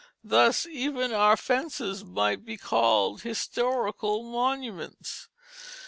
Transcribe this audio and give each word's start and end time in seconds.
Thus 0.23 0.65
even 0.65 1.13
our 1.13 1.37
fences 1.37 2.03
might 2.03 2.43
be 2.43 2.57
called 2.57 3.21
historical 3.21 4.23
monuments. 4.23 5.29